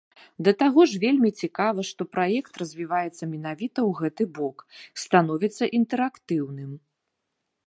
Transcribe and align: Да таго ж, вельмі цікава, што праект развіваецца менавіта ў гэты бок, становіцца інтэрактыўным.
Да 0.45 0.51
таго 0.61 0.81
ж, 0.93 1.01
вельмі 1.03 1.29
цікава, 1.47 1.85
што 1.89 2.01
праект 2.15 2.53
развіваецца 2.63 3.23
менавіта 3.35 3.79
ў 3.89 4.01
гэты 4.01 4.23
бок, 4.41 4.57
становіцца 5.03 5.71
інтэрактыўным. 5.83 6.71